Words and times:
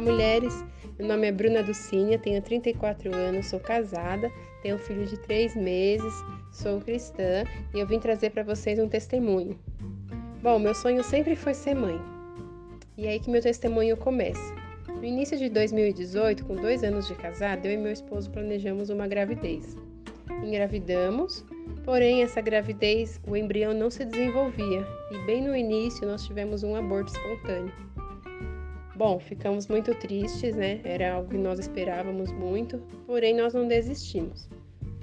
mulheres. 0.00 0.64
Meu 0.98 1.08
nome 1.08 1.26
é 1.26 1.32
Bruna 1.32 1.62
Ducínia, 1.62 2.18
tenho 2.18 2.40
34 2.40 3.14
anos, 3.14 3.46
sou 3.46 3.58
casada, 3.58 4.30
tenho 4.62 4.76
um 4.76 4.78
filho 4.78 5.04
de 5.04 5.18
3 5.18 5.56
meses, 5.56 6.12
sou 6.52 6.80
cristã 6.80 7.44
e 7.74 7.80
eu 7.80 7.86
vim 7.86 7.98
trazer 7.98 8.30
para 8.30 8.42
vocês 8.42 8.78
um 8.78 8.88
testemunho. 8.88 9.58
Bom, 10.42 10.58
meu 10.58 10.74
sonho 10.74 11.02
sempre 11.02 11.34
foi 11.34 11.54
ser 11.54 11.74
mãe. 11.74 12.00
E 12.96 13.06
é 13.06 13.10
aí 13.10 13.20
que 13.20 13.30
meu 13.30 13.40
testemunho 13.40 13.96
começa. 13.96 14.54
No 14.88 15.04
início 15.04 15.36
de 15.36 15.48
2018, 15.48 16.44
com 16.44 16.54
dois 16.54 16.84
anos 16.84 17.08
de 17.08 17.14
casado, 17.14 17.66
eu 17.66 17.72
e 17.72 17.76
meu 17.76 17.92
esposo 17.92 18.30
planejamos 18.30 18.90
uma 18.90 19.08
gravidez. 19.08 19.76
Engravidamos, 20.44 21.44
porém 21.84 22.22
essa 22.22 22.40
gravidez, 22.40 23.20
o 23.26 23.36
embrião 23.36 23.72
não 23.72 23.90
se 23.90 24.04
desenvolvia 24.04 24.86
e 25.10 25.18
bem 25.26 25.42
no 25.42 25.56
início 25.56 26.06
nós 26.06 26.24
tivemos 26.24 26.62
um 26.62 26.74
aborto 26.76 27.12
espontâneo. 27.12 27.72
Bom, 28.94 29.18
ficamos 29.18 29.66
muito 29.68 29.94
tristes, 29.94 30.54
né? 30.54 30.80
Era 30.84 31.14
algo 31.14 31.30
que 31.30 31.38
nós 31.38 31.58
esperávamos 31.58 32.30
muito, 32.30 32.78
porém 33.06 33.34
nós 33.34 33.54
não 33.54 33.66
desistimos. 33.66 34.48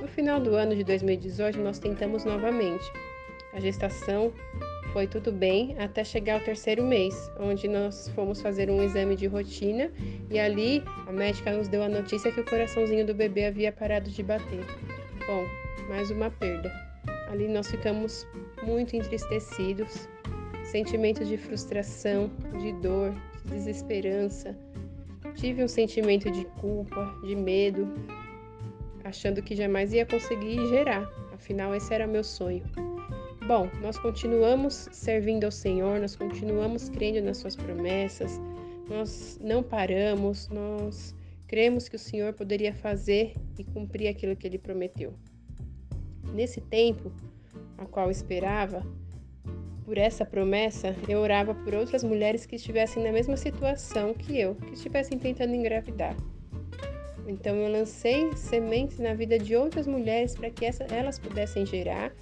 No 0.00 0.06
final 0.06 0.40
do 0.40 0.54
ano 0.54 0.74
de 0.74 0.84
2018, 0.84 1.58
nós 1.58 1.78
tentamos 1.78 2.24
novamente. 2.24 2.84
A 3.52 3.60
gestação 3.60 4.32
foi 4.92 5.06
tudo 5.06 5.32
bem 5.32 5.74
até 5.78 6.04
chegar 6.04 6.34
ao 6.34 6.40
terceiro 6.40 6.84
mês, 6.84 7.30
onde 7.40 7.66
nós 7.66 8.08
fomos 8.10 8.40
fazer 8.40 8.70
um 8.70 8.82
exame 8.82 9.16
de 9.16 9.26
rotina 9.26 9.90
e 10.30 10.38
ali 10.38 10.82
a 11.06 11.12
médica 11.12 11.52
nos 11.52 11.66
deu 11.66 11.82
a 11.82 11.88
notícia 11.88 12.30
que 12.30 12.40
o 12.40 12.44
coraçãozinho 12.44 13.06
do 13.06 13.14
bebê 13.14 13.46
havia 13.46 13.72
parado 13.72 14.08
de 14.08 14.22
bater. 14.22 14.64
Bom, 15.26 15.44
mais 15.88 16.10
uma 16.10 16.30
perda. 16.30 16.72
Ali 17.28 17.48
nós 17.48 17.70
ficamos 17.70 18.26
muito 18.62 18.94
entristecidos, 18.94 20.08
sentimentos 20.64 21.26
de 21.26 21.36
frustração, 21.36 22.30
de 22.60 22.72
dor, 22.74 23.14
desesperança. 23.46 24.56
Tive 25.34 25.64
um 25.64 25.68
sentimento 25.68 26.30
de 26.30 26.44
culpa, 26.60 27.14
de 27.24 27.34
medo, 27.34 27.88
achando 29.04 29.42
que 29.42 29.54
jamais 29.54 29.92
ia 29.92 30.06
conseguir 30.06 30.66
gerar. 30.68 31.08
Afinal, 31.32 31.74
esse 31.74 31.92
era 31.92 32.06
meu 32.06 32.22
sonho. 32.22 32.62
Bom, 33.46 33.68
nós 33.80 33.98
continuamos 33.98 34.88
servindo 34.92 35.44
ao 35.44 35.50
Senhor, 35.50 35.98
nós 36.00 36.14
continuamos 36.14 36.88
crendo 36.88 37.20
nas 37.22 37.38
Suas 37.38 37.56
promessas, 37.56 38.40
nós 38.88 39.38
não 39.42 39.62
paramos, 39.62 40.48
nós 40.48 41.14
cremos 41.48 41.88
que 41.88 41.96
o 41.96 41.98
Senhor 41.98 42.32
poderia 42.34 42.72
fazer 42.72 43.34
e 43.58 43.64
cumprir 43.64 44.08
aquilo 44.08 44.36
que 44.36 44.46
Ele 44.46 44.58
prometeu. 44.58 45.12
Nesse 46.32 46.60
tempo, 46.60 47.12
a 47.76 47.84
qual 47.84 48.10
esperava, 48.10 48.86
por 49.84 49.98
essa 49.98 50.24
promessa, 50.24 50.94
eu 51.08 51.18
orava 51.18 51.54
por 51.54 51.74
outras 51.74 52.04
mulheres 52.04 52.46
que 52.46 52.56
estivessem 52.56 53.02
na 53.02 53.12
mesma 53.12 53.36
situação 53.36 54.14
que 54.14 54.38
eu, 54.38 54.54
que 54.54 54.74
estivessem 54.74 55.18
tentando 55.18 55.54
engravidar. 55.54 56.16
Então 57.26 57.56
eu 57.56 57.70
lancei 57.70 58.32
sementes 58.36 58.98
na 58.98 59.14
vida 59.14 59.38
de 59.38 59.54
outras 59.56 59.86
mulheres 59.86 60.34
para 60.34 60.50
que 60.50 60.64
essa, 60.64 60.84
elas 60.84 61.18
pudessem 61.18 61.64
gerar 61.64 62.12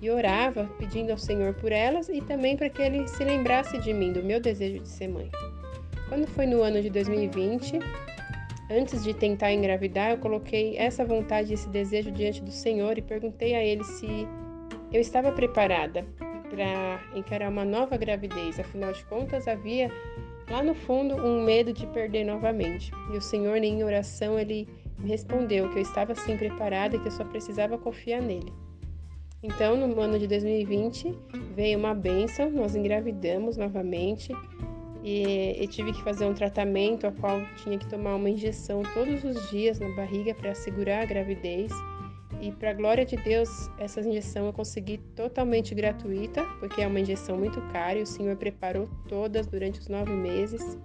e 0.00 0.10
orava 0.10 0.64
pedindo 0.78 1.10
ao 1.10 1.18
Senhor 1.18 1.54
por 1.54 1.72
elas 1.72 2.08
e 2.08 2.20
também 2.20 2.56
para 2.56 2.68
que 2.68 2.82
ele 2.82 3.06
se 3.08 3.24
lembrasse 3.24 3.78
de 3.78 3.92
mim, 3.92 4.12
do 4.12 4.22
meu 4.22 4.40
desejo 4.40 4.82
de 4.82 4.88
ser 4.88 5.08
mãe. 5.08 5.30
Quando 6.08 6.26
foi 6.26 6.46
no 6.46 6.62
ano 6.62 6.80
de 6.80 6.90
2020, 6.90 7.78
antes 8.70 9.02
de 9.02 9.14
tentar 9.14 9.52
engravidar, 9.52 10.10
eu 10.10 10.18
coloquei 10.18 10.76
essa 10.76 11.04
vontade, 11.04 11.52
esse 11.52 11.68
desejo 11.68 12.10
diante 12.10 12.42
do 12.42 12.50
Senhor 12.50 12.96
e 12.98 13.02
perguntei 13.02 13.54
a 13.54 13.64
ele 13.64 13.84
se 13.84 14.06
eu 14.92 15.00
estava 15.00 15.32
preparada 15.32 16.06
para 16.46 17.00
encarar 17.14 17.48
uma 17.48 17.64
nova 17.64 17.96
gravidez. 17.96 18.58
Afinal 18.58 18.92
de 18.92 19.04
contas, 19.04 19.46
havia 19.46 19.90
lá 20.50 20.62
no 20.62 20.74
fundo 20.74 21.14
um 21.16 21.42
medo 21.44 21.72
de 21.72 21.86
perder 21.88 22.24
novamente. 22.24 22.90
E 23.12 23.16
o 23.16 23.20
Senhor, 23.20 23.56
em 23.56 23.82
oração, 23.82 24.38
ele 24.38 24.68
me 24.98 25.08
respondeu 25.08 25.68
que 25.70 25.78
eu 25.78 25.82
estava 25.82 26.14
sim 26.14 26.36
preparada 26.36 26.96
e 26.96 26.98
que 26.98 27.08
eu 27.08 27.12
só 27.12 27.24
precisava 27.24 27.76
confiar 27.76 28.22
nele. 28.22 28.52
Então, 29.42 29.76
no 29.76 30.00
ano 30.00 30.18
de 30.18 30.26
2020, 30.26 31.14
veio 31.54 31.78
uma 31.78 31.94
benção, 31.94 32.50
nós 32.50 32.74
engravidamos 32.74 33.56
novamente 33.56 34.32
e, 35.04 35.62
e 35.62 35.68
tive 35.68 35.92
que 35.92 36.02
fazer 36.02 36.24
um 36.24 36.34
tratamento, 36.34 37.06
a 37.06 37.12
qual 37.12 37.40
tinha 37.62 37.78
que 37.78 37.86
tomar 37.86 38.16
uma 38.16 38.28
injeção 38.28 38.82
todos 38.94 39.22
os 39.22 39.50
dias 39.50 39.78
na 39.78 39.88
barriga 39.90 40.34
para 40.34 40.54
segurar 40.54 41.02
a 41.02 41.04
gravidez. 41.04 41.70
E 42.40 42.52
para 42.52 42.72
glória 42.72 43.04
de 43.04 43.16
Deus, 43.16 43.48
essa 43.78 44.00
injeção 44.00 44.46
eu 44.46 44.52
consegui 44.52 44.98
totalmente 45.14 45.74
gratuita, 45.74 46.44
porque 46.60 46.82
é 46.82 46.86
uma 46.86 47.00
injeção 47.00 47.36
muito 47.38 47.60
cara 47.72 47.98
e 47.98 48.02
o 48.02 48.06
Senhor 48.06 48.36
preparou 48.36 48.88
todas 49.08 49.46
durante 49.46 49.80
os 49.80 49.88
nove 49.88 50.12
meses. 50.12 50.78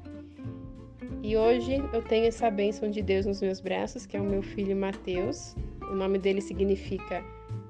E 1.24 1.38
hoje 1.38 1.84
eu 1.94 2.02
tenho 2.02 2.25
essa 2.25 2.50
bênção 2.50 2.90
de 2.90 3.02
Deus 3.02 3.25
nos 3.25 3.41
meus 3.41 3.59
braços, 3.59 4.06
que 4.06 4.18
é 4.18 4.22
o 4.22 4.24
meu 4.24 4.41
filho 4.41 4.75
Mateus. 4.75 5.56
O 5.91 5.96
nome 5.96 6.18
dele 6.18 6.41
significa 6.41 7.24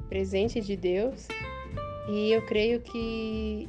presente 0.07 0.61
de 0.61 0.77
Deus. 0.77 1.27
E 2.09 2.31
eu 2.31 2.45
creio 2.45 2.81
que 2.81 3.67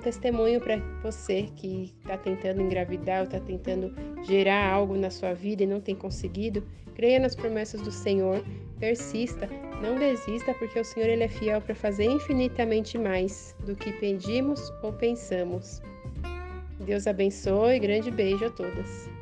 um 0.00 0.02
testemunho 0.02 0.60
para 0.60 0.78
você 1.02 1.42
que 1.56 1.94
está 2.00 2.16
tentando 2.16 2.62
engravidar 2.62 3.18
ou 3.18 3.24
está 3.24 3.38
tentando 3.38 3.94
gerar 4.24 4.72
algo 4.72 4.96
na 4.96 5.10
sua 5.10 5.34
vida 5.34 5.62
e 5.62 5.66
não 5.66 5.78
tem 5.78 5.94
conseguido. 5.94 6.66
Creia 6.94 7.20
nas 7.20 7.36
promessas 7.36 7.82
do 7.82 7.92
Senhor, 7.92 8.42
persista, 8.78 9.46
não 9.82 9.96
desista, 9.96 10.54
porque 10.54 10.80
o 10.80 10.84
Senhor 10.84 11.08
ele 11.08 11.24
é 11.24 11.28
fiel 11.28 11.60
para 11.60 11.74
fazer 11.74 12.04
infinitamente 12.04 12.96
mais 12.96 13.54
do 13.66 13.76
que 13.76 13.92
pedimos 13.92 14.72
ou 14.82 14.92
pensamos. 14.92 15.82
Deus 16.80 17.06
abençoe, 17.06 17.78
grande 17.78 18.10
beijo 18.10 18.46
a 18.46 18.50
todas. 18.50 19.19